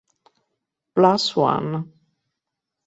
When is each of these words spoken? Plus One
Plus 0.95 1.35
One 1.37 1.69